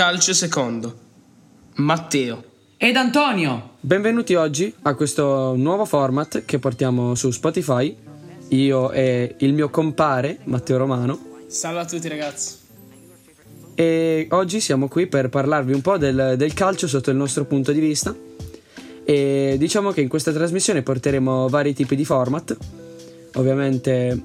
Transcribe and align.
Calcio 0.00 0.32
secondo. 0.32 0.98
Matteo. 1.74 2.42
Ed 2.78 2.96
Antonio. 2.96 3.72
Benvenuti 3.80 4.34
oggi 4.34 4.74
a 4.80 4.94
questo 4.94 5.54
nuovo 5.56 5.84
format 5.84 6.46
che 6.46 6.58
portiamo 6.58 7.14
su 7.14 7.30
Spotify. 7.30 7.94
Io 8.48 8.92
e 8.92 9.34
il 9.40 9.52
mio 9.52 9.68
compare 9.68 10.38
Matteo 10.44 10.78
Romano. 10.78 11.42
Salve 11.48 11.80
a 11.80 11.84
tutti 11.84 12.08
ragazzi. 12.08 12.54
E 13.74 14.26
oggi 14.30 14.60
siamo 14.60 14.88
qui 14.88 15.06
per 15.06 15.28
parlarvi 15.28 15.74
un 15.74 15.82
po' 15.82 15.98
del, 15.98 16.32
del 16.38 16.54
calcio 16.54 16.88
sotto 16.88 17.10
il 17.10 17.16
nostro 17.18 17.44
punto 17.44 17.70
di 17.70 17.80
vista. 17.80 18.16
E 19.04 19.56
diciamo 19.58 19.90
che 19.90 20.00
in 20.00 20.08
questa 20.08 20.32
trasmissione 20.32 20.80
porteremo 20.80 21.46
vari 21.48 21.74
tipi 21.74 21.94
di 21.94 22.06
format. 22.06 22.56
Ovviamente 23.34 24.18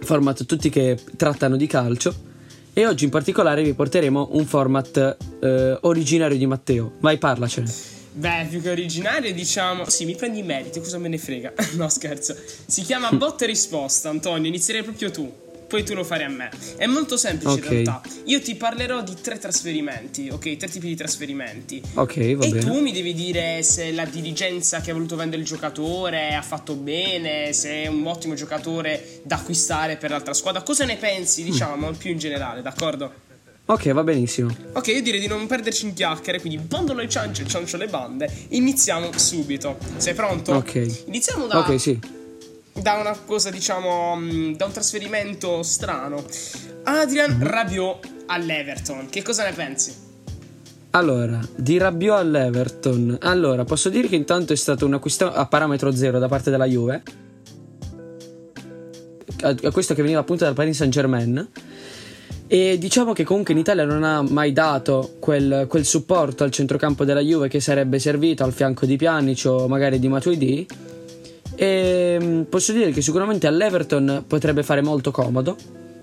format 0.00 0.44
tutti 0.44 0.68
che 0.70 0.98
trattano 1.16 1.54
di 1.54 1.68
calcio 1.68 2.26
e 2.78 2.86
oggi 2.86 3.02
in 3.02 3.10
particolare 3.10 3.64
vi 3.64 3.74
porteremo 3.74 4.28
un 4.34 4.46
format 4.46 5.16
eh, 5.40 5.78
originario 5.80 6.36
di 6.36 6.46
Matteo. 6.46 6.92
Vai, 7.00 7.18
parlacene. 7.18 7.68
Beh, 8.12 8.46
più 8.48 8.62
che 8.62 8.70
originario, 8.70 9.34
diciamo. 9.34 9.88
Sì, 9.90 10.04
mi 10.04 10.14
prendi 10.14 10.38
i 10.38 10.42
meriti, 10.44 10.78
cosa 10.78 10.96
me 10.98 11.08
ne 11.08 11.18
frega? 11.18 11.54
no, 11.74 11.88
scherzo. 11.88 12.36
Si 12.66 12.82
chiama 12.82 13.10
botta 13.18 13.42
e 13.42 13.48
risposta, 13.48 14.10
Antonio. 14.10 14.46
Inizierei 14.46 14.84
proprio 14.84 15.10
tu 15.10 15.28
poi 15.68 15.84
tu 15.84 15.94
lo 15.94 16.02
fai 16.02 16.24
a 16.24 16.28
me. 16.28 16.50
È 16.76 16.86
molto 16.86 17.18
semplice 17.18 17.58
okay. 17.58 17.78
in 17.78 17.84
realtà. 17.84 18.00
Io 18.24 18.40
ti 18.40 18.54
parlerò 18.54 19.02
di 19.02 19.14
tre 19.20 19.38
trasferimenti, 19.38 20.30
ok? 20.30 20.56
Tre 20.56 20.68
tipi 20.68 20.86
di 20.88 20.96
trasferimenti. 20.96 21.82
Ok, 21.94 22.14
va 22.34 22.46
e 22.46 22.48
bene. 22.48 22.58
E 22.58 22.64
tu 22.64 22.80
mi 22.80 22.90
devi 22.90 23.12
dire 23.12 23.62
se 23.62 23.92
la 23.92 24.06
dirigenza 24.06 24.80
che 24.80 24.90
ha 24.90 24.94
voluto 24.94 25.14
vendere 25.14 25.42
il 25.42 25.46
giocatore 25.46 26.34
ha 26.34 26.42
fatto 26.42 26.74
bene, 26.74 27.52
se 27.52 27.82
è 27.82 27.86
un 27.86 28.06
ottimo 28.06 28.34
giocatore 28.34 29.20
da 29.24 29.36
acquistare 29.36 29.96
per 29.96 30.10
l'altra 30.10 30.32
squadra. 30.32 30.62
Cosa 30.62 30.86
ne 30.86 30.96
pensi, 30.96 31.44
diciamo, 31.44 31.90
mm. 31.90 31.94
più 31.94 32.10
in 32.10 32.18
generale, 32.18 32.62
d'accordo? 32.62 33.26
Ok, 33.66 33.92
va 33.92 34.02
benissimo. 34.02 34.54
Ok, 34.72 34.86
io 34.86 35.02
direi 35.02 35.20
di 35.20 35.26
non 35.26 35.46
perderci 35.46 35.84
in 35.84 35.92
chiacchiere, 35.92 36.40
quindi 36.40 36.56
bandolo 36.56 37.02
i 37.02 37.08
cianci 37.10 37.42
e 37.42 37.46
ciancio 37.46 37.76
le 37.76 37.88
bande. 37.88 38.46
Iniziamo 38.48 39.10
subito. 39.18 39.76
Sei 39.98 40.14
pronto? 40.14 40.54
Ok. 40.54 41.04
Iniziamo 41.08 41.46
da... 41.46 41.58
Ok, 41.58 41.78
sì 41.78 42.16
da 42.80 42.94
una 42.94 43.16
cosa, 43.24 43.50
diciamo, 43.50 44.16
mm, 44.16 44.52
da 44.54 44.66
un 44.66 44.72
trasferimento 44.72 45.62
strano. 45.62 46.24
Adrian. 46.84 47.36
Rabiot 47.40 48.08
all'Everton. 48.26 49.08
Che 49.08 49.22
cosa 49.22 49.44
ne 49.44 49.52
pensi? 49.52 50.06
Allora, 50.90 51.40
di 51.54 51.78
Rabiot 51.78 52.18
all'Everton. 52.18 53.18
Allora, 53.22 53.64
posso 53.64 53.88
dire 53.88 54.08
che 54.08 54.16
intanto 54.16 54.52
è 54.52 54.56
stato 54.56 54.86
un 54.86 54.94
acquisto 54.94 55.30
a 55.30 55.46
parametro 55.46 55.94
zero 55.94 56.18
da 56.18 56.28
parte 56.28 56.50
della 56.50 56.66
Juve. 56.66 57.02
A 59.40 59.70
questo 59.70 59.94
che 59.94 60.02
veniva 60.02 60.20
appunto 60.20 60.44
dal 60.44 60.54
Paris 60.54 60.76
Saint 60.76 60.92
Germain. 60.92 61.48
E 62.50 62.78
diciamo 62.78 63.12
che 63.12 63.24
comunque 63.24 63.52
in 63.52 63.60
Italia 63.60 63.84
non 63.84 64.02
ha 64.02 64.22
mai 64.22 64.54
dato 64.54 65.16
quel, 65.18 65.66
quel 65.68 65.84
supporto 65.84 66.44
al 66.44 66.50
centrocampo 66.50 67.04
della 67.04 67.20
Juve 67.20 67.46
che 67.46 67.60
sarebbe 67.60 67.98
servito 67.98 68.42
al 68.42 68.54
fianco 68.54 68.86
di 68.86 68.96
Pjanic 68.96 69.44
o 69.44 69.68
magari 69.68 69.98
di 69.98 70.08
Matuidi 70.08 70.66
e 71.60 72.18
ehm, 72.20 72.46
posso 72.48 72.72
dire 72.72 72.92
che 72.92 73.02
sicuramente 73.02 73.48
all'Everton 73.48 74.22
potrebbe 74.28 74.62
fare 74.62 74.80
molto 74.80 75.10
comodo. 75.10 75.56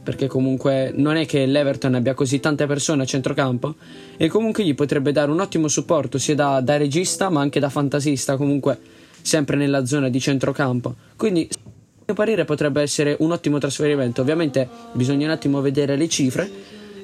Perché 0.03 0.27
comunque 0.27 0.91
non 0.93 1.15
è 1.15 1.25
che 1.25 1.47
l'Everton 1.47 1.95
abbia 1.95 2.13
così 2.13 2.39
tante 2.41 2.67
persone 2.67 3.03
a 3.03 3.05
centrocampo. 3.05 3.75
E 4.17 4.27
comunque 4.27 4.65
gli 4.65 4.75
potrebbe 4.75 5.13
dare 5.13 5.31
un 5.31 5.39
ottimo 5.39 5.69
supporto 5.69 6.17
sia 6.17 6.35
da, 6.35 6.59
da 6.59 6.75
regista 6.75 7.29
ma 7.29 7.39
anche 7.39 7.61
da 7.61 7.69
fantasista. 7.69 8.35
Comunque 8.35 8.77
sempre 9.21 9.55
nella 9.55 9.85
zona 9.85 10.09
di 10.09 10.19
centrocampo. 10.19 10.93
Quindi 11.15 11.47
a 11.49 12.03
mio 12.05 12.15
parere 12.15 12.43
potrebbe 12.43 12.81
essere 12.81 13.15
un 13.19 13.31
ottimo 13.31 13.57
trasferimento. 13.57 14.21
Ovviamente 14.21 14.67
bisogna 14.91 15.25
un 15.25 15.31
attimo 15.31 15.61
vedere 15.61 15.95
le 15.95 16.09
cifre. 16.09 16.51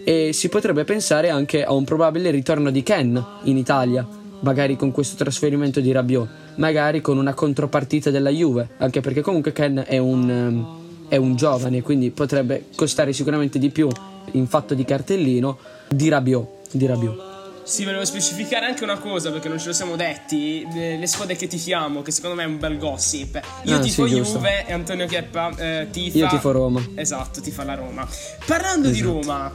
E 0.03 0.34
si 0.34 0.50
potrebbe 0.50 0.84
pensare 0.84 1.29
anche 1.29 1.63
a 1.63 1.72
un 1.72 1.85
probabile 1.85 2.29
ritorno 2.31 2.69
di 2.69 2.84
Ken 2.84 3.25
in 3.44 3.56
Italia 3.56 4.19
magari 4.41 4.75
con 4.75 4.91
questo 4.91 5.16
trasferimento 5.16 5.79
di 5.79 5.91
Rabiot, 5.91 6.29
magari 6.56 7.02
con 7.02 7.18
una 7.18 7.34
contropartita 7.34 8.09
della 8.09 8.29
Juve, 8.29 8.69
anche 8.78 9.02
perché 9.02 9.22
comunque 9.22 9.52
Ken 9.52 9.84
è 9.85 9.97
un, 9.97 10.29
um, 10.29 11.07
è 11.07 11.18
un 11.18 11.35
giovane, 11.35 11.81
quindi 11.81 12.12
potrebbe 12.12 12.66
costare 12.75 13.13
sicuramente 13.13 13.59
di 13.59 13.69
più 13.69 13.88
in 14.34 14.47
fatto 14.47 14.74
di 14.74 14.85
cartellino 14.85 15.57
di 15.90 16.09
Rabiot. 16.09 16.47
Di 16.72 16.85
Rabiot. 16.85 17.29
Sì, 17.63 17.85
volevo 17.85 18.03
specificare 18.03 18.66
anche 18.66 18.84
una 18.84 18.97
cosa 18.97 19.31
perché 19.31 19.47
non 19.47 19.59
ce 19.59 19.68
lo 19.68 19.74
siamo 19.74 19.96
detti. 19.96 20.66
Le 20.73 21.06
squadre 21.06 21.35
che 21.35 21.47
tifiamo, 21.47 22.02
che 22.02 22.12
secondo 22.12 22.35
me 22.35 22.44
è 22.44 22.46
un 22.46 22.58
bel 22.58 22.78
gossip. 22.78 23.40
Io 23.63 23.75
ah, 23.75 23.79
tifo 23.79 24.08
sì, 24.08 24.16
Juve 24.16 24.66
e 24.66 24.73
Antonio 24.73 25.06
Chieppa 25.06 25.56
eh, 25.56 25.88
tifa. 25.91 26.18
Io 26.18 26.28
tifo 26.28 26.52
Roma. 26.52 26.85
Esatto, 26.96 27.40
tifa 27.40 27.63
la 27.63 27.75
Roma. 27.75 28.08
Parlando 28.46 28.90
esatto. 28.90 29.12
di 29.12 29.22
Roma, 29.22 29.52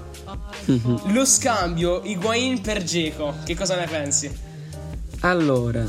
mm-hmm. 0.71 1.13
lo 1.13 1.25
scambio 1.25 2.03
Higuain 2.05 2.61
per 2.61 2.83
Geco, 2.85 3.35
che 3.45 3.57
cosa 3.57 3.77
ne 3.77 3.87
pensi? 3.87 4.46
Allora, 5.27 5.85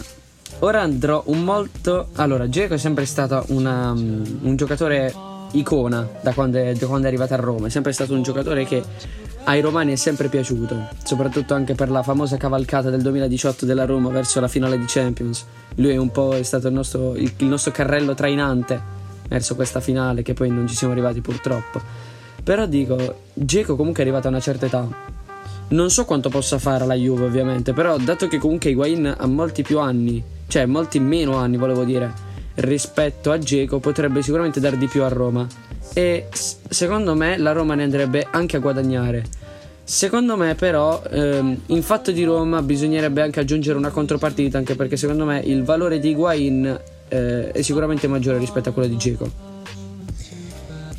ora 0.60 0.82
andrò 0.82 1.22
un 1.28 1.44
molto. 1.44 2.08
Allora, 2.16 2.50
Geco 2.50 2.74
è 2.74 2.78
sempre 2.80 3.06
stato 3.06 3.46
una, 3.50 3.92
un 3.92 4.56
giocatore 4.56 5.14
icona 5.52 6.10
da 6.24 6.34
quando, 6.34 6.58
è, 6.58 6.74
da 6.74 6.88
quando 6.88 7.06
è 7.06 7.10
arrivato 7.10 7.36
a 7.36 7.38
Roma. 7.38 7.68
È 7.68 7.70
sempre 7.70 7.92
stato 7.92 8.16
un 8.16 8.24
giocatore 8.24 8.66
che 8.66 8.82
ai 9.44 9.62
romani 9.62 9.92
è 9.92 9.96
sempre 9.96 10.28
piaciuto, 10.28 10.88
soprattutto 11.04 11.54
anche 11.54 11.76
per 11.76 11.92
la 11.92 12.02
famosa 12.02 12.36
cavalcata 12.36 12.90
del 12.90 13.04
2018 13.04 13.68
della 13.68 13.86
Roma 13.86 14.10
verso 14.10 14.40
la 14.40 14.48
finale 14.48 14.80
di 14.80 14.86
Champions. 14.88 15.46
Lui 15.76 15.92
è 15.92 15.98
un 15.98 16.10
po' 16.10 16.34
è 16.34 16.42
stato 16.42 16.68
il 16.68 16.74
nostro, 16.74 17.16
il, 17.16 17.32
il 17.38 17.46
nostro 17.46 17.72
carrello 17.72 18.16
trainante 18.16 18.82
verso 19.28 19.54
questa 19.54 19.82
finale, 19.82 20.24
che 20.24 20.34
poi 20.34 20.50
non 20.50 20.68
ci 20.68 20.74
siamo 20.74 20.94
arrivati 20.94 21.22
purtroppo. 21.22 21.80
Però 22.44 22.66
dico, 22.66 23.20
Geco 23.36 23.76
comunque 23.76 24.02
è 24.02 24.06
arrivato 24.08 24.26
a 24.26 24.32
una 24.32 24.40
certa 24.40 24.66
età 24.66 25.16
non 25.70 25.90
so 25.90 26.06
quanto 26.06 26.30
possa 26.30 26.60
fare 26.60 26.86
la 26.86 26.94
Juve, 26.94 27.26
ovviamente, 27.26 27.74
però 27.74 27.98
dato 27.98 28.28
che 28.28 28.38
comunque 28.38 28.70
Higuain 28.70 29.16
ha 29.18 29.28
molti 29.28 29.64
più 29.64 29.80
anni, 29.80 30.24
cioè 30.48 30.66
molti 30.66 31.00
meno 31.00 31.36
anni, 31.36 31.58
volevo 31.58 31.84
dire, 31.84 32.12
rispetto 32.56 33.32
a 33.32 33.38
Geco, 33.38 33.80
potrebbe 33.80 34.22
sicuramente 34.22 34.60
dare 34.60 34.78
di 34.78 34.88
più 34.88 35.04
a 35.04 35.10
Roma. 35.10 35.46
E 35.94 36.28
secondo 36.32 37.16
me 37.16 37.38
la 37.38 37.52
Roma 37.52 37.76
ne 37.76 37.84
andrebbe 37.84 38.28
anche 38.30 38.58
a 38.58 38.60
guadagnare. 38.60 39.26
Secondo 39.84 40.36
me, 40.36 40.56
però, 40.56 41.02
ehm, 41.10 41.62
in 41.68 41.82
fatto 41.82 42.12
di 42.12 42.24
Roma 42.24 42.62
bisognerebbe 42.62 43.22
anche 43.22 43.40
aggiungere 43.40 43.78
una 43.78 43.90
contropartita, 43.90 44.58
anche 44.58 44.76
perché 44.76 44.98
secondo 44.98 45.26
me 45.26 45.40
il 45.40 45.64
valore 45.64 46.00
di 46.00 46.10
Higuain 46.10 46.80
eh, 47.08 47.52
è 47.52 47.62
sicuramente 47.62 48.08
maggiore 48.08 48.38
rispetto 48.38 48.70
a 48.70 48.72
quello 48.74 48.88
di 48.88 48.98
Geco. 48.98 49.47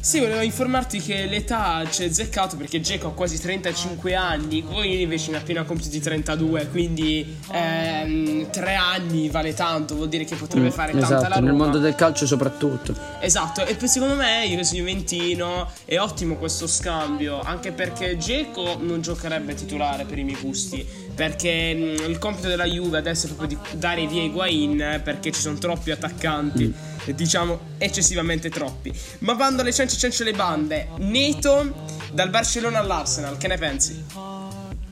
Sì, 0.08 0.20
volevo 0.20 0.40
informarti 0.40 1.00
che 1.00 1.26
l'età 1.26 1.82
c'è 1.86 2.10
zeccato 2.10 2.56
perché 2.56 2.80
Geco 2.80 3.08
ha 3.08 3.12
quasi 3.12 3.38
35 3.38 4.14
anni, 4.14 4.62
voi 4.62 5.02
invece 5.02 5.30
ne 5.30 5.36
appena 5.36 5.64
compiuti 5.64 6.00
32, 6.00 6.68
quindi 6.68 7.36
ehm, 7.52 8.48
tre 8.50 8.74
anni 8.74 9.28
vale 9.28 9.52
tanto, 9.52 9.96
vuol 9.96 10.08
dire 10.08 10.24
che 10.24 10.34
potrebbe 10.34 10.68
mm, 10.68 10.70
fare 10.70 10.92
esatto, 10.92 11.08
tanta 11.10 11.28
la 11.28 11.34
Roma. 11.34 11.46
nel 11.48 11.56
mondo 11.56 11.78
del 11.78 11.94
calcio 11.94 12.24
soprattutto. 12.24 12.94
Esatto, 13.20 13.66
e 13.66 13.74
poi 13.74 13.86
secondo 13.86 14.14
me, 14.14 14.46
io 14.46 14.56
che 14.56 14.64
sono 14.64 14.78
Juventino, 14.78 15.70
è 15.84 15.98
ottimo 15.98 16.36
questo 16.36 16.66
scambio, 16.66 17.42
anche 17.42 17.72
perché 17.72 18.16
Geco 18.16 18.78
non 18.80 19.02
giocherebbe 19.02 19.52
titolare 19.52 20.06
per 20.06 20.16
i 20.16 20.24
miei 20.24 20.40
gusti, 20.40 20.86
perché 21.18 21.74
mm, 21.74 22.10
il 22.10 22.18
compito 22.18 22.46
della 22.46 22.64
Juve 22.64 22.98
adesso 22.98 23.26
è 23.26 23.30
proprio 23.30 23.48
di 23.48 23.76
dare 23.76 24.06
via 24.06 24.22
Higuain, 24.22 25.00
perché 25.02 25.32
ci 25.32 25.40
sono 25.40 25.58
troppi 25.58 25.90
attaccanti. 25.90 26.64
Mm 26.66 26.86
diciamo 27.14 27.58
eccessivamente 27.78 28.50
troppi. 28.50 28.92
Ma 29.20 29.34
bando 29.34 29.62
alle 29.62 29.72
ciance 29.72 29.96
ciance 29.96 30.24
le 30.24 30.32
bande, 30.32 30.88
Neto 30.98 31.72
dal 32.12 32.28
Barcellona 32.28 32.80
all'Arsenal, 32.80 33.38
che 33.38 33.48
ne 33.48 33.56
pensi? 33.56 34.04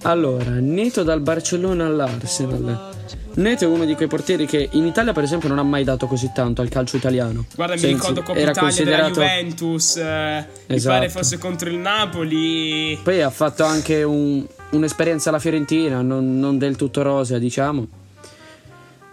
Allora, 0.03 0.53
Neto 0.53 1.03
dal 1.03 1.20
Barcellona 1.20 1.84
all'Arsenal. 1.84 2.94
Neto 3.34 3.64
è 3.64 3.67
uno 3.67 3.84
di 3.84 3.94
quei 3.94 4.08
portieri 4.08 4.46
che 4.46 4.70
in 4.73 4.87
Italia, 4.87 5.12
per 5.12 5.23
esempio, 5.23 5.49
non 5.49 5.58
ha 5.58 5.62
mai 5.62 5.84
dato 5.84 6.06
così 6.06 6.31
tanto 6.34 6.62
al 6.62 6.70
calcio 6.70 6.96
italiano. 6.96 7.44
Guarda, 7.55 7.75
mi 7.75 7.87
ricordo 7.88 8.23
Coppa 8.23 8.38
Italia 8.38 8.61
considerato... 8.61 9.20
della 9.20 9.26
Juventus, 9.26 9.96
eh, 9.96 10.46
esatto. 10.67 10.94
mi 10.94 11.00
pare 11.00 11.08
fosse 11.11 11.37
contro 11.37 11.69
il 11.69 11.76
Napoli. 11.76 12.99
Poi 13.02 13.20
ha 13.20 13.28
fatto 13.28 13.64
anche 13.64 14.02
un, 14.05 14.46
un'esperienza 14.70 15.28
alla 15.28 15.38
Fiorentina, 15.38 16.02
non, 16.02 16.38
non 16.38 16.58
del 16.58 16.76
tutto 16.76 17.02
rosea, 17.02 17.38
diciamo. 17.38 17.86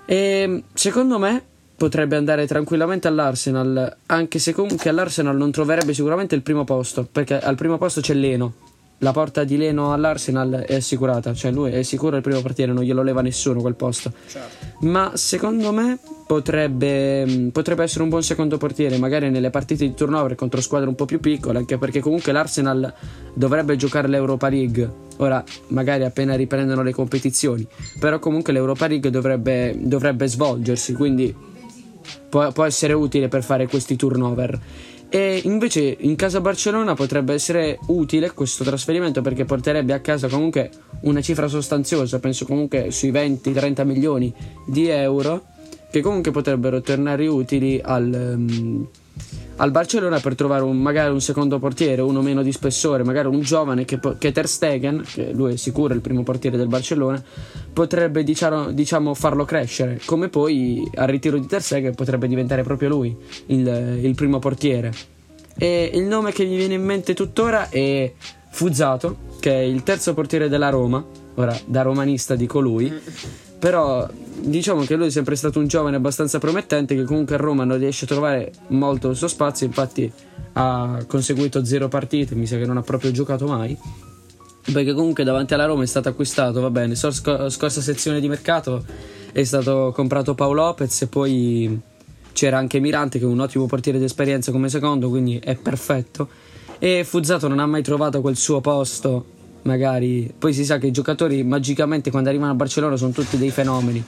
E 0.05 0.63
secondo 0.73 1.19
me 1.19 1.43
potrebbe 1.75 2.15
andare 2.15 2.47
tranquillamente 2.47 3.07
all'Arsenal, 3.07 3.97
anche 4.05 4.39
se 4.39 4.53
comunque 4.53 4.89
all'Arsenal 4.89 5.35
non 5.35 5.51
troverebbe 5.51 5.93
sicuramente 5.93 6.35
il 6.35 6.41
primo 6.41 6.63
posto, 6.63 7.07
perché 7.09 7.39
al 7.39 7.55
primo 7.55 7.77
posto 7.77 8.01
c'è 8.01 8.13
Leno. 8.13 8.62
La 9.03 9.11
porta 9.11 9.43
di 9.43 9.57
Leno 9.57 9.91
all'Arsenal 9.91 10.63
è 10.65 10.75
assicurata, 10.75 11.33
cioè 11.33 11.51
lui 11.51 11.71
è 11.71 11.83
sicuro 11.83 12.15
il 12.15 12.21
primo 12.21 12.39
portiere, 12.39 12.71
non 12.71 12.85
glielo 12.85 13.03
leva 13.03 13.21
nessuno 13.21 13.59
quel 13.59 13.75
posto. 13.75 14.13
Certo. 14.25 14.87
Ma 14.87 15.11
secondo 15.15 15.73
me 15.73 15.99
potrebbe, 16.25 17.49
potrebbe, 17.51 17.83
essere 17.83 18.03
un 18.03 18.09
buon 18.09 18.23
secondo 18.23 18.57
portiere, 18.57 18.97
magari 18.97 19.29
nelle 19.29 19.49
partite 19.49 19.85
di 19.85 19.93
turnover 19.93 20.35
contro 20.35 20.61
squadre 20.61 20.87
un 20.87 20.95
po' 20.95 21.03
più 21.03 21.19
piccole, 21.19 21.57
anche 21.57 21.77
perché 21.77 21.99
comunque 21.99 22.31
l'Arsenal 22.31 22.93
dovrebbe 23.33 23.75
giocare 23.75 24.07
l'Europa 24.07 24.47
League. 24.47 24.89
Ora, 25.17 25.43
magari 25.67 26.05
appena 26.05 26.35
riprendono 26.35 26.81
le 26.81 26.93
competizioni, 26.93 27.67
però 27.99 28.19
comunque 28.19 28.53
l'Europa 28.53 28.87
League 28.87 29.09
dovrebbe, 29.09 29.77
dovrebbe 29.81 30.27
svolgersi, 30.27 30.93
quindi 30.93 31.35
può, 32.29 32.53
può 32.53 32.63
essere 32.63 32.93
utile 32.93 33.27
per 33.27 33.43
fare 33.43 33.67
questi 33.67 33.97
turnover. 33.97 34.59
E 35.15 35.41
invece 35.43 35.95
in 35.99 36.15
casa 36.15 36.41
Barcellona 36.41 36.95
potrebbe 36.95 37.35
essere 37.35 37.77
utile 37.85 38.31
questo 38.31 38.63
trasferimento 38.63 39.21
perché 39.21 39.45
porterebbe 39.45 39.93
a 39.93 39.99
casa 39.99 40.27
comunque 40.27 40.71
una 41.01 41.21
cifra 41.21 41.47
sostanziosa, 41.47 42.17
penso 42.17 42.47
comunque 42.47 42.89
sui 42.89 43.11
20-30 43.11 43.85
milioni 43.85 44.33
di 44.65 44.87
euro, 44.87 45.43
che 45.91 46.01
comunque 46.01 46.31
potrebbero 46.31 46.81
tornare 46.81 47.27
utili 47.27 47.79
al, 47.79 48.11
um, 48.11 48.87
al 49.57 49.71
Barcellona 49.71 50.19
per 50.19 50.35
trovare 50.35 50.63
un, 50.63 50.77
magari 50.77 51.11
un 51.11 51.21
secondo 51.21 51.59
portiere, 51.59 52.01
uno 52.01 52.21
meno 52.21 52.41
di 52.41 52.51
spessore, 52.51 53.03
magari 53.03 53.27
un 53.27 53.41
giovane 53.41 53.85
che, 53.85 53.99
che 54.17 54.31
Ter 54.31 54.47
Stegen, 54.47 55.03
che 55.05 55.31
lui 55.33 55.53
è 55.53 55.55
sicuro 55.55 55.93
il 55.93 56.01
primo 56.01 56.23
portiere 56.23 56.57
del 56.57 56.67
Barcellona, 56.67 57.23
potrebbe 57.71 58.23
diciamo, 58.23 58.71
diciamo 58.71 59.13
farlo 59.13 59.45
crescere, 59.45 59.99
come 60.05 60.29
poi 60.29 60.87
al 60.95 61.07
ritiro 61.07 61.37
di 61.37 61.45
Ter 61.45 61.61
Stegen 61.61 61.95
potrebbe 61.95 62.27
diventare 62.27 62.63
proprio 62.63 62.89
lui 62.89 63.15
il, 63.47 63.99
il 64.01 64.15
primo 64.15 64.39
portiere. 64.39 64.91
E 65.55 65.91
il 65.93 66.03
nome 66.03 66.31
che 66.31 66.45
mi 66.45 66.55
viene 66.55 66.73
in 66.73 66.83
mente 66.83 67.13
tuttora 67.13 67.69
è 67.69 68.11
Fuzzato, 68.49 69.17
che 69.39 69.51
è 69.51 69.63
il 69.63 69.83
terzo 69.83 70.13
portiere 70.13 70.49
della 70.49 70.69
Roma, 70.69 71.03
ora 71.35 71.57
da 71.65 71.81
romanista 71.81 72.35
dico 72.35 72.59
lui, 72.59 72.91
però 73.63 74.05
diciamo 74.41 74.83
che 74.83 74.97
lui 74.97 75.07
è 75.07 75.09
sempre 75.09 75.37
stato 75.37 75.57
un 75.57 75.67
giovane 75.67 75.95
abbastanza 75.95 76.37
promettente 76.37 76.95
che 76.95 77.05
comunque 77.05 77.35
a 77.35 77.37
Roma 77.37 77.63
non 77.63 77.77
riesce 77.77 78.03
a 78.03 78.09
trovare 78.09 78.51
molto 78.67 79.11
il 79.11 79.15
suo 79.15 79.29
spazio, 79.29 79.65
infatti 79.65 80.11
ha 80.51 81.01
conseguito 81.07 81.63
zero 81.63 81.87
partite, 81.87 82.35
mi 82.35 82.45
sa 82.45 82.57
che 82.57 82.65
non 82.65 82.75
ha 82.75 82.81
proprio 82.81 83.11
giocato 83.11 83.47
mai. 83.47 83.77
Perché 84.69 84.91
comunque 84.91 85.23
davanti 85.23 85.53
alla 85.53 85.63
Roma 85.63 85.83
è 85.83 85.85
stato 85.85 86.09
acquistato, 86.09 86.59
va 86.59 86.69
bene, 86.71 86.93
scorsa 86.95 87.79
sezione 87.79 88.19
di 88.19 88.27
mercato 88.27 88.83
è 89.31 89.45
stato 89.45 89.93
comprato 89.95 90.35
Paolo 90.35 90.63
Lopez 90.63 91.03
e 91.03 91.07
poi 91.07 91.79
c'era 92.33 92.57
anche 92.57 92.81
Mirante 92.81 93.17
che 93.17 93.23
è 93.23 93.27
un 93.29 93.39
ottimo 93.39 93.65
portiere 93.65 93.97
di 93.97 94.03
esperienza 94.03 94.51
come 94.51 94.67
secondo, 94.67 95.07
quindi 95.07 95.39
è 95.41 95.55
perfetto. 95.55 96.27
E 96.79 97.05
Fuzzato 97.05 97.47
non 97.47 97.59
ha 97.59 97.65
mai 97.65 97.81
trovato 97.81 98.19
quel 98.19 98.35
suo 98.35 98.59
posto 98.59 99.27
magari 99.63 100.33
poi 100.37 100.53
si 100.53 100.65
sa 100.65 100.77
che 100.77 100.87
i 100.87 100.91
giocatori 100.91 101.43
magicamente 101.43 102.11
quando 102.11 102.29
arrivano 102.29 102.51
a 102.51 102.55
Barcellona 102.55 102.95
sono 102.95 103.11
tutti 103.11 103.37
dei 103.37 103.51
fenomeni. 103.51 104.03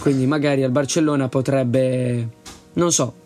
Quindi 0.00 0.26
magari 0.26 0.62
al 0.62 0.70
Barcellona 0.70 1.28
potrebbe 1.28 2.28
non 2.74 2.92
so 2.92 3.22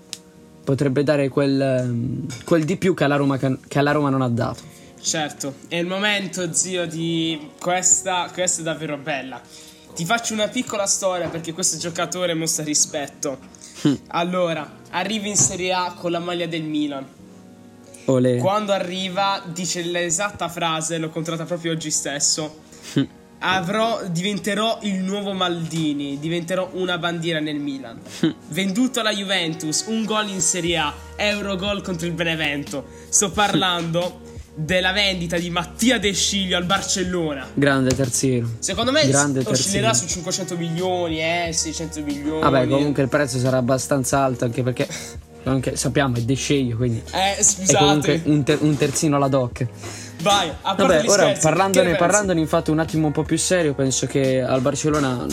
potrebbe 0.65 1.03
dare 1.03 1.29
quel, 1.29 2.27
quel 2.45 2.65
di 2.65 2.77
più 2.77 2.93
che 2.93 3.05
alla, 3.05 3.17
Roma, 3.17 3.39
che 3.39 3.79
alla 3.79 3.93
Roma 3.93 4.11
non 4.11 4.21
ha 4.21 4.29
dato. 4.29 4.77
Certo 5.01 5.55
è 5.69 5.77
il 5.77 5.87
momento 5.87 6.53
zio 6.53 6.87
di 6.87 7.51
questa 7.59 8.29
questa 8.33 8.61
è 8.61 8.65
davvero 8.65 8.97
bella. 8.99 9.41
Ti 9.95 10.05
faccio 10.05 10.35
una 10.35 10.49
piccola 10.49 10.87
storia 10.87 11.29
perché 11.29 11.53
questo 11.53 11.79
giocatore 11.79 12.35
mostra 12.35 12.65
rispetto. 12.65 13.57
Hm. 13.81 13.95
allora 14.09 14.69
arrivi 14.91 15.29
in 15.29 15.37
Serie 15.37 15.73
A 15.73 15.95
con 15.97 16.11
la 16.11 16.19
maglia 16.19 16.47
del 16.47 16.65
Milan 16.65 17.07
Olè. 18.11 18.39
Quando 18.39 18.73
arriva 18.73 19.43
dice 19.47 19.83
l'esatta 19.83 20.49
frase, 20.49 20.99
l'ho 20.99 21.11
contratta 21.11 21.45
proprio 21.45 21.73
oggi 21.73 21.91
stesso. 21.91 22.67
Avrò, 23.41 24.01
diventerò 24.11 24.81
il 24.83 24.97
nuovo 24.97 25.33
Maldini, 25.33 26.19
diventerò 26.19 26.71
una 26.73 26.99
bandiera 26.99 27.39
nel 27.39 27.61
Milan. 27.61 28.01
Venduto 28.49 29.01
alla 29.01 29.13
Juventus, 29.13 29.85
un 29.87 30.05
gol 30.05 30.29
in 30.29 30.41
Serie 30.41 30.79
A, 30.79 30.95
Eurogol 31.17 31.83
contro 31.83 32.07
il 32.07 32.15
Benevento. 32.15 32.85
Sto 33.09 33.31
parlando 33.31 34.23
della 34.57 34.91
vendita 34.91 35.39
di 35.39 35.51
Mattia 35.51 36.01
De 36.01 36.13
Sciglio 36.13 36.57
al 36.57 36.65
Barcellona. 36.65 37.47
Grande 37.55 37.95
terzino. 37.95 38.57
Secondo 38.59 38.91
me 38.91 39.07
Grande 39.07 39.43
oscillerà 39.45 39.95
su 39.95 40.09
500 40.09 40.57
milioni, 40.57 41.21
eh, 41.21 41.51
600 41.53 42.03
milioni. 42.03 42.41
Vabbè, 42.41 42.67
comunque 42.67 43.05
il 43.05 43.09
prezzo 43.09 43.39
sarà 43.39 43.59
abbastanza 43.59 44.25
alto 44.25 44.45
anche 44.45 44.65
perché 44.65 44.89
anche, 45.51 45.77
sappiamo 45.77 46.17
è 46.17 46.21
De 46.21 46.35
Sceglio, 46.35 46.77
quindi 46.77 47.03
eh, 47.13 47.43
scusate. 47.43 48.23
un, 48.25 48.43
ter- 48.45 48.63
un, 48.63 48.77
terzino 48.77 49.17
alla 49.17 49.29
doc. 49.29 49.67
Vai, 50.21 50.51
a 50.63 50.75
Vabbè, 50.75 51.05
ora 51.07 51.23
scherzi, 51.23 51.41
parlandone, 51.43 51.95
parlandone 51.95 52.41
infatti 52.41 52.71
un 52.71 52.79
attimo 52.79 53.07
un 53.07 53.13
po' 53.13 53.23
più 53.23 53.39
serio, 53.39 53.75
penso 53.75 54.07
che 54.07 54.43
al 54.43 54.61
Barcellona, 54.61 55.27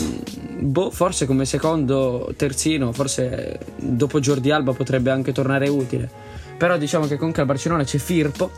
boh, 0.60 0.90
forse 0.90 1.26
come 1.26 1.44
secondo 1.44 2.32
terzino, 2.36 2.92
forse 2.92 3.58
dopo 3.76 4.20
Jordi 4.20 4.50
Alba 4.50 4.72
potrebbe 4.72 5.10
anche 5.10 5.32
tornare 5.32 5.68
utile. 5.68 6.08
Però 6.56 6.76
diciamo 6.78 7.06
che 7.06 7.16
comunque 7.16 7.42
al 7.42 7.48
Barcellona 7.48 7.84
c'è 7.84 7.98
Firpo, 7.98 8.50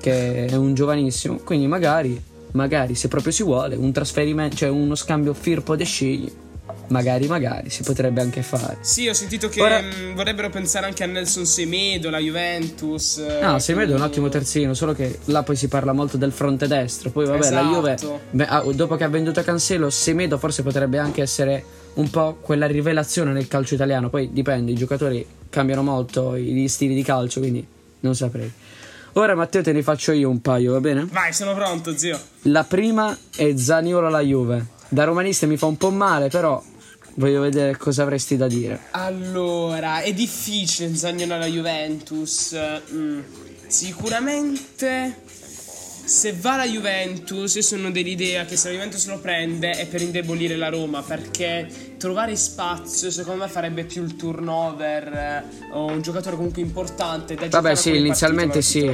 che 0.00 0.46
è 0.46 0.54
un 0.54 0.74
giovanissimo, 0.74 1.38
quindi 1.38 1.66
magari, 1.66 2.22
magari 2.52 2.94
se 2.94 3.08
proprio 3.08 3.32
si 3.32 3.42
vuole, 3.42 3.74
un 3.74 3.90
trasferimento, 3.90 4.56
cioè 4.56 4.68
uno 4.68 4.94
scambio 4.94 5.32
Firpo-De 5.32 5.84
Scegli 5.84 6.32
magari, 6.88 7.26
magari 7.26 7.70
si 7.70 7.82
potrebbe 7.82 8.20
anche 8.20 8.42
fare. 8.42 8.78
Sì, 8.80 9.08
ho 9.08 9.14
sentito 9.14 9.48
che 9.48 9.60
Ora... 9.60 9.80
mh, 9.80 10.10
mm, 10.10 10.14
vorrebbero 10.14 10.50
pensare 10.50 10.86
anche 10.86 11.04
a 11.04 11.06
Nelson 11.06 11.46
Semedo, 11.46 12.10
la 12.10 12.18
Juventus. 12.18 13.22
No, 13.40 13.58
Semedo 13.58 13.92
è 13.92 13.96
un 13.96 14.02
ottimo 14.02 14.28
terzino, 14.28 14.74
solo 14.74 14.92
che 14.92 15.18
là 15.26 15.42
poi 15.42 15.56
si 15.56 15.68
parla 15.68 15.92
molto 15.92 16.16
del 16.16 16.32
fronte 16.32 16.66
destro. 16.66 17.10
Poi 17.10 17.26
vabbè, 17.26 17.38
esatto. 17.38 17.54
la 17.54 17.62
Juve, 17.62 17.96
beh, 18.30 18.46
ah, 18.46 18.62
dopo 18.72 18.96
che 18.96 19.04
ha 19.04 19.08
venduto 19.08 19.42
Cancelo, 19.42 19.90
Semedo 19.90 20.38
forse 20.38 20.62
potrebbe 20.62 20.98
anche 20.98 21.22
essere 21.22 21.64
un 21.94 22.10
po' 22.10 22.38
quella 22.40 22.66
rivelazione 22.66 23.32
nel 23.32 23.48
calcio 23.48 23.74
italiano. 23.74 24.08
Poi 24.10 24.32
dipende, 24.32 24.72
i 24.72 24.74
giocatori 24.74 25.26
cambiano 25.50 25.82
molto 25.82 26.36
gli 26.36 26.66
stili 26.68 26.94
di 26.94 27.02
calcio, 27.02 27.40
quindi 27.40 27.66
non 28.00 28.14
saprei. 28.14 28.52
Ora 29.16 29.36
Matteo 29.36 29.62
te 29.62 29.72
ne 29.72 29.82
faccio 29.82 30.10
io 30.10 30.28
un 30.28 30.40
paio, 30.40 30.72
va 30.72 30.80
bene? 30.80 31.06
Vai, 31.10 31.32
sono 31.32 31.54
pronto, 31.54 31.96
zio. 31.96 32.18
La 32.42 32.64
prima 32.64 33.16
è 33.36 33.54
Zaniolo 33.56 34.08
alla 34.08 34.20
Juve. 34.20 34.66
Da 34.88 35.04
romanista 35.04 35.46
mi 35.46 35.56
fa 35.56 35.66
un 35.66 35.76
po' 35.76 35.90
male, 35.90 36.28
però 36.28 36.60
Voglio 37.16 37.40
vedere 37.40 37.76
cosa 37.76 38.02
avresti 38.02 38.36
da 38.36 38.48
dire. 38.48 38.80
Allora, 38.90 40.00
è 40.00 40.12
difficile 40.12 40.94
Zagnolo 40.94 41.34
alla 41.34 41.46
Juventus. 41.46 42.56
Mm, 42.92 43.20
sicuramente 43.66 45.22
se 46.04 46.34
va 46.38 46.56
la 46.56 46.66
Juventus, 46.66 47.54
io 47.54 47.62
sono 47.62 47.90
dell'idea 47.90 48.44
che 48.44 48.56
se 48.56 48.68
la 48.68 48.74
Juventus 48.74 49.06
lo 49.06 49.18
prende 49.18 49.70
è 49.70 49.86
per 49.86 50.02
indebolire 50.02 50.56
la 50.56 50.68
Roma, 50.68 51.02
perché 51.02 51.66
trovare 51.98 52.36
spazio 52.36 53.10
secondo 53.10 53.44
me 53.44 53.48
farebbe 53.48 53.84
più 53.84 54.02
il 54.02 54.16
turnover 54.16 55.12
eh, 55.12 55.44
o 55.72 55.86
un 55.86 56.02
giocatore 56.02 56.36
comunque 56.36 56.60
importante 56.60 57.34
da 57.34 57.48
Vabbè, 57.48 57.74
sì, 57.74 57.96
inizialmente 57.96 58.60
sì. 58.60 58.92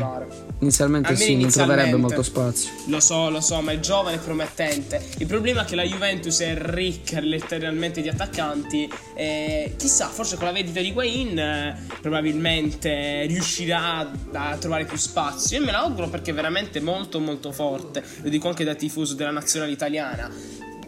Inizialmente 0.61 1.17
sì, 1.17 1.37
non 1.37 1.51
troverebbe 1.51 1.97
molto 1.97 2.23
spazio. 2.23 2.71
Lo 2.87 3.01
so, 3.01 3.31
lo 3.31 3.41
so, 3.41 3.61
ma 3.63 3.73
è 3.73 3.81
giovane 3.81 4.17
e 4.17 4.19
promettente. 4.19 5.03
Il 5.19 5.27
problema 5.27 5.63
è 5.63 5.65
che 5.65 5.75
la 5.75 5.85
Juventus 5.85 6.41
è 6.41 6.55
ricca 6.55 7.19
letteralmente 7.21 8.03
di 8.03 8.09
attaccanti 8.09 8.89
e 9.15 9.75
chissà, 9.79 10.07
forse 10.09 10.37
con 10.37 10.45
la 10.45 10.53
vendita 10.53 10.81
di 10.81 10.93
Guain 10.93 11.39
eh, 11.39 11.87
probabilmente 12.01 13.25
riuscirà 13.27 14.13
a 14.33 14.57
trovare 14.59 14.85
più 14.85 14.99
spazio. 14.99 15.59
Io 15.59 15.65
me 15.65 15.73
l'auguro 15.73 16.09
perché 16.09 16.33
veramente 16.33 16.79
molto 16.81 17.00
molto 17.19 17.53
forte, 17.53 18.03
lo 18.23 18.29
dico 18.29 18.49
anche 18.49 18.65
da 18.65 18.75
tifoso 18.75 19.15
della 19.15 19.31
nazionale 19.31 19.73
italiana 19.73 20.31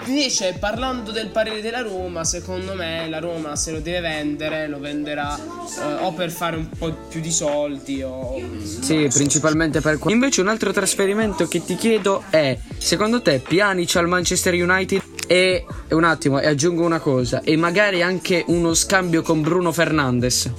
Invece, 0.06 0.56
parlando 0.58 1.12
del 1.12 1.28
parere 1.28 1.60
della 1.60 1.80
Roma, 1.80 2.24
secondo 2.24 2.74
me 2.74 3.08
la 3.08 3.20
Roma 3.20 3.54
se 3.54 3.70
lo 3.70 3.78
deve 3.78 4.00
vendere, 4.00 4.66
lo 4.66 4.80
venderà 4.80 5.38
eh, 5.38 5.94
o 6.00 6.12
per 6.12 6.32
fare 6.32 6.56
un 6.56 6.68
po' 6.76 6.92
più 7.08 7.20
di 7.20 7.30
soldi 7.30 8.02
o... 8.02 8.40
Sì, 8.80 9.08
principalmente 9.12 9.80
per 9.80 9.98
quello. 9.98 10.16
Invece 10.16 10.40
un 10.40 10.48
altro 10.48 10.72
trasferimento 10.72 11.46
che 11.46 11.64
ti 11.64 11.76
chiedo 11.76 12.24
è, 12.30 12.58
secondo 12.78 13.22
te 13.22 13.38
Pjanic 13.38 13.94
al 13.96 14.08
Manchester 14.08 14.54
United 14.54 15.00
e 15.28 15.64
un 15.90 16.04
attimo, 16.04 16.40
e 16.40 16.48
aggiungo 16.48 16.84
una 16.84 16.98
cosa, 16.98 17.42
e 17.42 17.56
magari 17.56 18.02
anche 18.02 18.42
uno 18.48 18.74
scambio 18.74 19.22
con 19.22 19.40
Bruno 19.40 19.70
Fernandes. 19.70 20.50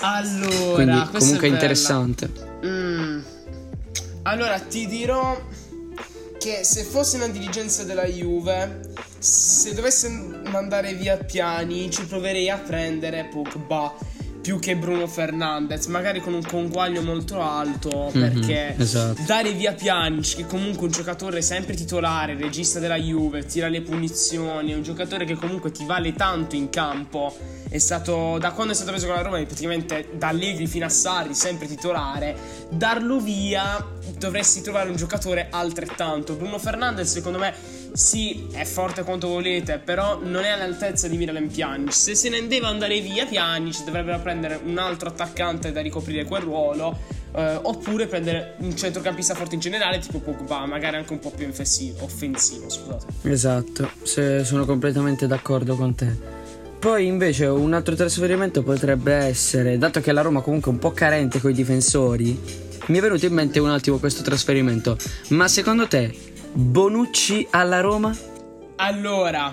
Allora, 0.00 0.74
Quindi 0.74 1.02
comunque 1.18 1.48
è 1.48 1.50
interessante. 1.50 2.30
Mm. 2.64 2.77
Allora, 4.28 4.58
ti 4.60 4.86
dirò 4.86 5.40
che 6.38 6.62
se 6.62 6.84
fosse 6.84 7.16
una 7.16 7.28
dirigenza 7.28 7.82
della 7.84 8.04
Juve, 8.04 8.92
se 9.18 9.72
dovesse 9.72 10.10
mandare 10.50 10.92
via 10.92 11.16
Piani, 11.16 11.90
ci 11.90 12.04
proverei 12.04 12.50
a 12.50 12.58
prendere 12.58 13.24
Pogba 13.24 13.90
più 14.48 14.58
che 14.58 14.76
Bruno 14.76 15.06
Fernandez, 15.06 15.84
magari 15.88 16.22
con 16.22 16.32
un 16.32 16.42
conguaglio 16.42 17.02
molto 17.02 17.42
alto, 17.42 18.10
mm-hmm, 18.10 18.30
perché 18.32 18.74
esatto. 18.78 19.20
dare 19.26 19.52
via 19.52 19.74
Pjanic, 19.74 20.36
che 20.36 20.46
comunque 20.46 20.80
è 20.80 20.84
un 20.84 20.90
giocatore 20.90 21.42
sempre 21.42 21.74
titolare, 21.74 22.34
regista 22.34 22.78
della 22.78 22.96
Juve, 22.96 23.44
tira 23.44 23.68
le 23.68 23.82
punizioni, 23.82 24.72
è 24.72 24.74
un 24.74 24.82
giocatore 24.82 25.26
che 25.26 25.34
comunque 25.34 25.70
ti 25.70 25.84
vale 25.84 26.14
tanto 26.14 26.56
in 26.56 26.70
campo, 26.70 27.36
è 27.68 27.76
stato, 27.76 28.38
da 28.38 28.52
quando 28.52 28.72
è 28.72 28.74
stato 28.74 28.90
preso 28.90 29.04
con 29.04 29.16
la 29.16 29.20
Roma, 29.20 29.36
praticamente 29.42 30.12
da 30.14 30.28
Allegri 30.28 30.66
fino 30.66 30.86
a 30.86 30.88
Sarri, 30.88 31.34
sempre 31.34 31.66
titolare, 31.66 32.34
darlo 32.70 33.20
via 33.20 33.86
dovresti 34.16 34.62
trovare 34.62 34.88
un 34.88 34.96
giocatore 34.96 35.48
altrettanto. 35.50 36.36
Bruno 36.36 36.58
Fernandez 36.58 37.10
secondo 37.10 37.36
me 37.36 37.54
sì, 37.92 38.46
è 38.52 38.64
forte 38.64 39.02
quanto 39.02 39.28
volete, 39.28 39.78
però 39.78 40.18
non 40.22 40.44
è 40.44 40.48
all'altezza 40.48 41.08
di 41.08 41.16
Miralem 41.16 41.48
Pjanic. 41.48 41.92
Se 41.92 42.14
se 42.14 42.28
ne 42.28 42.46
deve 42.46 42.66
andare 42.66 43.00
via 43.00 43.26
Pjanic, 43.26 43.84
dovrebbero 43.84 44.20
prendere 44.20 44.60
un 44.64 44.78
altro 44.78 45.08
attaccante 45.08 45.72
da 45.72 45.80
ricoprire 45.80 46.24
quel 46.24 46.42
ruolo. 46.42 47.16
Eh, 47.34 47.58
oppure 47.62 48.06
prendere 48.06 48.54
un 48.60 48.74
centrocampista 48.74 49.34
forte 49.34 49.54
in 49.54 49.60
generale, 49.60 49.98
tipo 49.98 50.18
Pogba, 50.18 50.64
magari 50.64 50.96
anche 50.96 51.12
un 51.12 51.18
po' 51.18 51.30
più 51.30 51.46
offensivo, 51.46 52.04
offensivo 52.04 52.70
scusate. 52.70 53.06
Esatto, 53.22 53.90
sono 54.02 54.64
completamente 54.64 55.26
d'accordo 55.26 55.76
con 55.76 55.94
te. 55.94 56.36
Poi 56.78 57.06
invece 57.06 57.44
un 57.46 57.74
altro 57.74 57.94
trasferimento 57.96 58.62
potrebbe 58.62 59.12
essere, 59.12 59.78
dato 59.78 60.00
che 60.00 60.12
la 60.12 60.22
Roma 60.22 60.40
comunque 60.40 60.70
è 60.70 60.74
un 60.74 60.80
po' 60.80 60.92
carente 60.92 61.40
con 61.40 61.50
i 61.50 61.54
difensori, 61.54 62.66
mi 62.86 62.98
è 62.98 63.00
venuto 63.00 63.26
in 63.26 63.34
mente 63.34 63.58
un 63.58 63.70
attimo 63.70 63.98
questo 63.98 64.22
trasferimento. 64.22 64.96
Ma 65.28 65.48
secondo 65.48 65.86
te 65.86 66.27
Bonucci 66.52 67.46
alla 67.50 67.80
Roma? 67.80 68.16
Allora, 68.76 69.52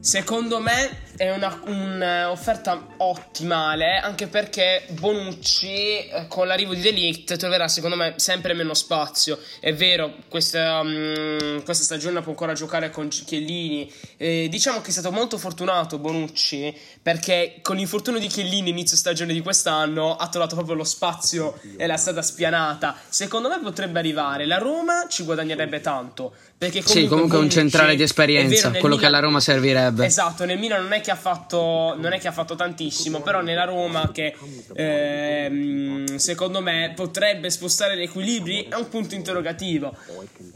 secondo 0.00 0.60
me 0.60 1.04
è 1.16 1.30
un'offerta 1.30 2.86
ottimale 2.98 3.98
anche 3.98 4.26
perché 4.26 4.84
Bonucci 4.90 6.08
eh, 6.08 6.26
con 6.28 6.46
l'arrivo 6.46 6.74
di 6.74 6.80
Delict 6.80 7.36
troverà 7.36 7.68
secondo 7.68 7.96
me 7.96 8.14
sempre 8.16 8.54
meno 8.54 8.74
spazio. 8.74 9.38
È 9.60 9.74
vero 9.74 10.14
questa, 10.28 10.80
um, 10.80 11.62
questa 11.64 11.84
stagione 11.84 12.20
può 12.20 12.32
ancora 12.32 12.52
giocare 12.52 12.90
con 12.90 13.08
Chiellini. 13.08 13.90
Eh, 14.16 14.48
diciamo 14.50 14.80
che 14.80 14.88
è 14.88 14.92
stato 14.92 15.10
molto 15.10 15.38
fortunato 15.38 15.98
Bonucci 15.98 16.74
perché 17.02 17.58
con 17.62 17.76
l'infortunio 17.76 18.20
di 18.20 18.26
Chiellini 18.26 18.70
inizio 18.70 18.96
stagione 18.96 19.32
di 19.32 19.40
quest'anno 19.40 20.16
ha 20.16 20.28
trovato 20.28 20.54
proprio 20.54 20.74
lo 20.74 20.84
spazio 20.84 21.58
e 21.76 21.86
la 21.86 21.96
strada 21.96 22.22
spianata. 22.22 22.96
Secondo 23.08 23.48
me 23.48 23.58
potrebbe 23.60 23.98
arrivare. 23.98 24.46
La 24.46 24.58
Roma 24.58 25.06
ci 25.08 25.24
guadagnerebbe 25.24 25.80
tanto 25.80 26.34
perché 26.58 26.82
comunque 26.82 27.02
sì 27.02 27.06
comunque 27.08 27.36
Bonucci, 27.36 27.56
un 27.58 27.62
centrale 27.62 27.96
di 27.96 28.02
esperienza 28.02 28.68
vero, 28.68 28.80
quello 28.80 28.96
Milan, 28.96 28.98
che 28.98 29.06
alla 29.06 29.18
Roma 29.20 29.40
servirebbe. 29.40 30.04
Esatto 30.06 30.44
nel 30.44 30.58
Milan 30.58 30.82
non 30.82 30.92
è 30.92 31.00
che 31.00 31.05
ha 31.10 31.16
fatto, 31.16 31.94
non 31.98 32.12
è 32.12 32.18
che 32.18 32.28
ha 32.28 32.32
fatto 32.32 32.54
tantissimo, 32.54 33.20
però 33.20 33.40
nella 33.42 33.64
Roma 33.64 34.10
che 34.12 34.34
ehm, 34.74 36.16
secondo 36.16 36.60
me 36.60 36.92
potrebbe 36.94 37.50
spostare 37.50 37.96
gli 37.96 38.02
equilibri 38.02 38.68
è 38.68 38.74
un 38.74 38.88
punto 38.88 39.14
interrogativo. 39.14 39.96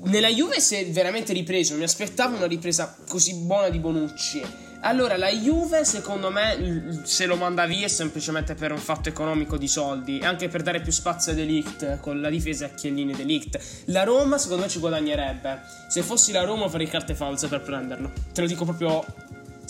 Nella 0.04 0.28
Juve 0.28 0.60
si 0.60 0.76
è 0.76 0.86
veramente 0.90 1.32
ripreso, 1.32 1.74
mi 1.74 1.84
aspettavo 1.84 2.36
una 2.36 2.46
ripresa 2.46 2.96
così 3.08 3.34
buona 3.34 3.68
di 3.68 3.78
Bonucci. 3.78 4.68
Allora, 4.82 5.18
la 5.18 5.28
Juve, 5.28 5.84
secondo 5.84 6.30
me, 6.30 7.02
se 7.02 7.26
lo 7.26 7.36
manda 7.36 7.66
via 7.66 7.84
è 7.84 7.88
semplicemente 7.88 8.54
per 8.54 8.72
un 8.72 8.78
fatto 8.78 9.10
economico 9.10 9.58
di 9.58 9.68
soldi 9.68 10.18
e 10.18 10.24
anche 10.24 10.48
per 10.48 10.62
dare 10.62 10.80
più 10.80 10.90
spazio 10.90 11.32
a 11.32 11.34
Delict 11.34 12.00
con 12.00 12.20
la 12.22 12.30
difesa 12.30 12.64
a 12.64 12.68
Chiellini 12.70 13.12
Delict. 13.12 13.60
La 13.86 14.04
Roma, 14.04 14.38
secondo 14.38 14.62
me, 14.62 14.70
ci 14.70 14.78
guadagnerebbe. 14.78 15.60
Se 15.88 16.00
fossi 16.02 16.32
la 16.32 16.44
Roma, 16.44 16.66
farei 16.68 16.88
carte 16.88 17.14
false 17.14 17.48
per 17.48 17.60
prenderlo. 17.60 18.10
Te 18.32 18.40
lo 18.40 18.46
dico 18.46 18.64
proprio 18.64 19.04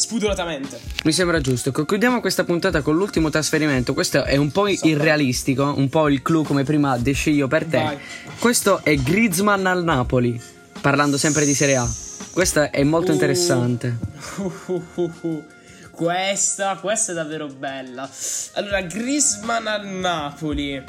spudoratamente. 0.00 0.80
Mi 1.04 1.12
sembra 1.12 1.40
giusto. 1.40 1.72
Concludiamo 1.72 2.20
questa 2.20 2.44
puntata 2.44 2.80
con 2.80 2.96
l'ultimo 2.96 3.28
trasferimento. 3.28 3.92
Questo 3.92 4.24
è 4.24 4.36
un 4.36 4.50
po' 4.50 4.66
irrealistico, 4.66 5.74
un 5.76 5.90
po' 5.90 6.08
il 6.08 6.22
clou 6.22 6.42
come 6.42 6.64
prima 6.64 6.96
desci 6.96 7.32
io 7.32 7.46
per 7.48 7.66
te. 7.66 7.82
Vai. 7.82 7.98
Questo 8.38 8.82
è 8.82 8.94
Griezmann 8.96 9.66
al 9.66 9.84
Napoli, 9.84 10.40
parlando 10.80 11.18
sempre 11.18 11.44
di 11.44 11.54
Serie 11.54 11.76
A. 11.76 11.90
Questa 12.30 12.70
è 12.70 12.82
molto 12.82 13.10
Uh. 13.10 13.14
interessante. 13.14 13.96
Uh, 14.36 14.82
uh. 15.20 15.44
Questa, 15.90 16.76
questa 16.80 17.12
è 17.12 17.14
davvero 17.14 17.48
bella. 17.48 18.08
Allora, 18.54 18.80
Griezmann 18.80 19.66
al 19.66 19.86
Napoli. 19.86 20.82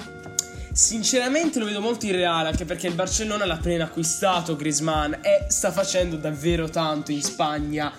Sinceramente 0.71 1.59
lo 1.59 1.65
vedo 1.65 1.81
molto 1.81 2.05
irreale 2.05 2.47
anche 2.47 2.63
perché 2.63 2.87
il 2.87 2.93
Barcellona 2.93 3.45
l'ha 3.45 3.55
appena 3.55 3.83
acquistato 3.83 4.55
Griezmann 4.55 5.11
e 5.15 5.47
sta 5.49 5.69
facendo 5.69 6.15
davvero 6.15 6.69
tanto 6.69 7.11
in 7.11 7.21
Spagna. 7.21 7.91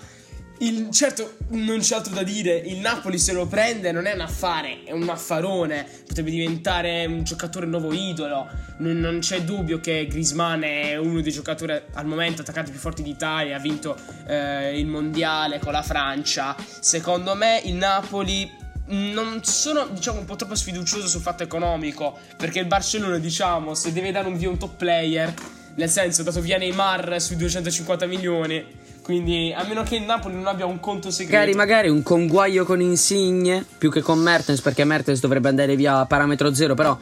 Il- 0.59 0.91
certo, 0.91 1.37
non 1.49 1.79
c'è 1.79 1.95
altro 1.95 2.13
da 2.13 2.23
dire. 2.23 2.55
Il 2.55 2.77
Napoli 2.77 3.17
se 3.17 3.33
lo 3.33 3.45
prende 3.47 3.91
non 3.91 4.05
è 4.05 4.13
un 4.13 4.21
affare, 4.21 4.83
è 4.85 4.91
un 4.91 5.07
affarone. 5.09 5.85
Potrebbe 6.07 6.29
diventare 6.29 7.05
un 7.05 7.23
giocatore 7.23 7.65
nuovo 7.65 7.91
idolo. 7.91 8.47
Non, 8.77 8.99
non 8.99 9.19
c'è 9.19 9.41
dubbio 9.41 9.79
che 9.79 10.07
Griezmann 10.07 10.61
è 10.63 10.95
uno 10.97 11.21
dei 11.21 11.31
giocatori 11.31 11.79
al 11.93 12.05
momento 12.05 12.41
attaccati 12.41 12.71
più 12.71 12.79
forti 12.79 13.03
d'Italia. 13.03 13.57
Ha 13.57 13.59
vinto 13.59 13.97
eh, 14.27 14.79
il 14.79 14.87
mondiale 14.87 15.59
con 15.59 15.73
la 15.73 15.83
Francia. 15.83 16.55
Secondo 16.79 17.35
me 17.35 17.61
il 17.65 17.75
Napoli 17.75 18.61
non 18.85 19.43
sono 19.43 19.87
diciamo 19.87 20.19
un 20.19 20.25
po' 20.25 20.35
troppo 20.35 20.55
sfiducioso 20.55 21.07
sul 21.07 21.21
fatto 21.21 21.41
economico 21.41 22.19
perché 22.35 22.59
il 22.59 22.65
Barcellona 22.65 23.17
diciamo 23.17 23.73
se 23.75 23.93
deve 23.93 24.11
dare 24.11 24.27
un 24.27 24.37
via 24.37 24.49
un 24.49 24.57
top 24.57 24.75
player 24.75 25.33
nel 25.75 25.89
senso 25.89 26.21
dato 26.21 26.41
via 26.41 26.57
Neymar 26.57 27.21
sui 27.21 27.37
250 27.37 28.05
milioni 28.05 28.63
quindi 29.03 29.53
a 29.55 29.65
meno 29.67 29.83
che 29.83 29.97
il 29.97 30.03
Napoli 30.03 30.33
non 30.33 30.47
abbia 30.47 30.65
un 30.65 30.79
conto 30.79 31.11
segreto 31.11 31.37
Magari, 31.37 31.53
magari 31.53 31.89
un 31.89 32.01
conguaglio 32.01 32.63
con 32.63 32.81
Insigne 32.81 33.63
più 33.77 33.91
che 33.91 34.01
con 34.01 34.17
Mertens, 34.17 34.61
perché 34.61 34.85
Mertens 34.85 35.19
dovrebbe 35.19 35.49
andare 35.49 35.75
via 35.75 35.99
a 35.99 36.05
parametro 36.05 36.53
zero, 36.53 36.73
però 36.73 36.97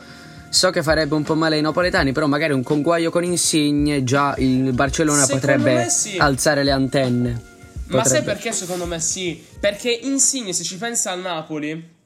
so 0.50 0.70
che 0.72 0.84
farebbe 0.84 1.14
un 1.14 1.24
po' 1.24 1.36
male 1.36 1.56
ai 1.56 1.62
napoletani, 1.62 2.12
però 2.12 2.26
magari 2.26 2.54
un 2.54 2.64
conguaglio 2.64 3.12
con 3.12 3.24
Insigne 3.24 4.04
già 4.04 4.34
il 4.40 4.74
Barcellona 4.74 5.26
Secondo 5.26 5.46
potrebbe 5.46 5.90
sì. 5.90 6.18
alzare 6.18 6.64
le 6.64 6.72
antenne. 6.72 7.50
Ma 7.88 8.04
sai 8.04 8.20
Potrebbe. 8.20 8.26
perché 8.26 8.52
secondo 8.52 8.86
me 8.86 9.00
sì? 9.00 9.42
Perché 9.60 9.92
Insigne, 9.92 10.54
se 10.54 10.64
ci 10.64 10.78
pensa 10.78 11.12
al 11.12 11.20
Napoli, 11.20 12.00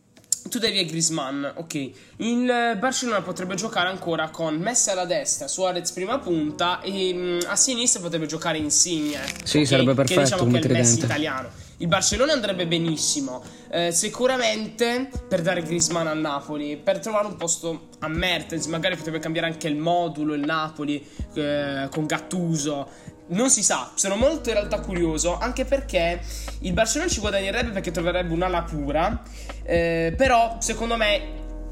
tu 0.50 0.60
devi 0.60 0.80
a 0.80 0.84
Griezmann, 0.84 1.44
ok. 1.44 1.74
Il 2.18 2.50
eh, 2.50 2.78
Barcellona 2.78 3.22
potrebbe 3.22 3.56
giocare 3.56 3.90
ancora 3.90 4.30
con 4.30 4.56
Messi 4.56 4.90
alla 4.90 5.06
destra, 5.06 5.48
Suarez 5.48 5.92
prima 5.92 6.20
punta 6.20 6.82
e 6.82 7.14
mm, 7.14 7.40
a 7.48 7.56
sinistra 7.56 8.02
potrebbe 8.02 8.26
giocare 8.28 8.58
Insigne. 8.58 9.20
Sì, 9.44 9.60
ok? 9.60 9.68
sarebbe 9.68 9.94
perfetto 9.94 10.22
Che 10.22 10.26
diciamo 10.26 10.52
che 10.52 10.60
è 10.60 10.66
il 10.66 10.72
Messi 10.72 11.00
italiano. 11.00 11.50
Il 11.78 11.88
Barcellona 11.88 12.32
andrebbe 12.32 12.68
benissimo. 12.68 13.44
eh, 13.70 13.92
sicuramente 13.92 15.10
per 15.28 15.42
dare 15.42 15.62
Griezmann 15.62 16.08
al 16.08 16.20
Napoli, 16.20 16.78
per 16.78 17.00
trovare 17.00 17.28
un 17.28 17.36
posto 17.36 17.90
a 18.00 18.08
Mertens, 18.08 18.68
magari 18.68 18.96
potrebbe 18.96 19.20
cambiare 19.20 19.48
anche 19.48 19.68
il 19.68 19.76
modulo 19.76 20.34
il 20.34 20.46
Napoli 20.46 21.06
eh, 21.34 21.88
con 21.92 22.06
Gattuso. 22.06 22.88
Non 23.28 23.50
si 23.50 23.64
sa, 23.64 23.90
sono 23.96 24.16
molto 24.16 24.50
in 24.50 24.56
realtà 24.56 24.80
curioso, 24.82 25.38
anche 25.38 25.66
perché 25.66 26.20
il 26.60 26.74
Barcellona 26.74 27.10
ci 27.10 27.20
guadagnerebbe 27.20 27.72
perché 27.72 27.90
troverebbe 27.92 28.32
un'ala 28.34 28.62
pura, 28.62 29.24
eh, 29.64 30.14
però 30.16 30.58
secondo 30.60 30.96
me 30.96 31.22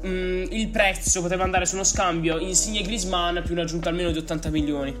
mh, 0.02 0.46
il 0.50 0.68
prezzo 0.68 1.20
potrebbe 1.22 1.44
andare 1.44 1.64
su 1.66 1.74
uno 1.76 1.84
scambio 1.84 2.38
Insigne 2.38 2.82
Griezmann 2.82 3.38
più 3.44 3.54
un'aggiunta 3.54 3.88
almeno 3.88 4.10
di 4.10 4.18
80 4.18 4.50
milioni. 4.50 4.96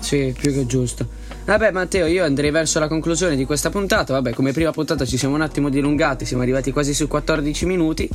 Sì, 0.00 0.34
più 0.38 0.54
che 0.54 0.64
giusto. 0.64 1.06
Vabbè, 1.44 1.70
Matteo, 1.70 2.06
io 2.06 2.24
andrei 2.24 2.50
verso 2.50 2.78
la 2.78 2.88
conclusione 2.88 3.36
di 3.36 3.44
questa 3.44 3.68
puntata. 3.68 4.14
Vabbè, 4.14 4.32
come 4.32 4.52
prima 4.52 4.70
puntata 4.70 5.04
ci 5.04 5.18
siamo 5.18 5.34
un 5.34 5.42
attimo 5.42 5.68
dilungati, 5.68 6.24
siamo 6.24 6.42
arrivati 6.42 6.72
quasi 6.72 6.94
sui 6.94 7.08
14 7.08 7.66
minuti. 7.66 8.08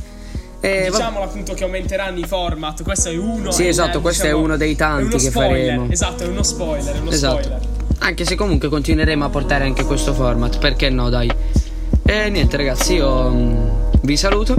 E 0.58 0.88
va- 0.88 0.96
Diciamolo 0.96 1.24
appunto 1.26 1.54
che 1.54 1.62
aumenteranno 1.64 2.18
i 2.18 2.24
format, 2.26 2.82
questo 2.82 3.10
è 3.10 3.16
uno. 3.16 3.50
Sì, 3.52 3.64
è 3.66 3.68
esatto, 3.68 4.00
questo 4.00 4.22
è 4.24 4.26
diciamo, 4.26 4.42
uno 4.44 4.56
dei 4.56 4.74
tanti 4.74 5.02
è 5.02 5.06
uno 5.06 5.16
che 5.16 5.20
spoiler, 5.30 5.50
faremo. 5.76 5.90
Esatto, 5.92 6.22
è 6.24 6.26
uno 6.26 6.42
spoiler, 6.42 6.94
è 6.96 6.98
uno 6.98 7.10
Esatto. 7.10 7.42
spoiler. 7.42 7.75
Anche 7.98 8.24
se 8.24 8.34
comunque 8.34 8.68
continueremo 8.68 9.24
a 9.24 9.28
portare 9.28 9.64
anche 9.64 9.84
questo 9.84 10.12
format, 10.12 10.58
perché 10.58 10.90
no, 10.90 11.08
dai. 11.08 11.30
E 12.02 12.30
niente, 12.30 12.56
ragazzi, 12.56 12.94
io 12.94 13.30
mm, 13.30 13.68
vi 14.02 14.16
saluto. 14.16 14.54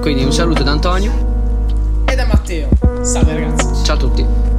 Quindi 0.00 0.24
un 0.24 0.32
saluto 0.32 0.62
da 0.62 0.70
Antonio. 0.70 2.04
E 2.06 2.14
da 2.14 2.24
Matteo. 2.26 2.68
Salve 3.02 3.34
ragazzi. 3.34 3.84
Ciao 3.84 3.96
a 3.96 3.98
tutti. 3.98 4.49